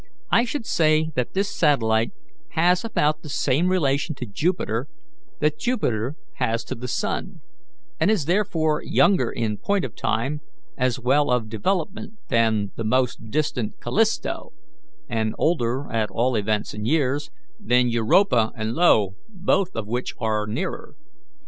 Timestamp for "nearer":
20.47-20.95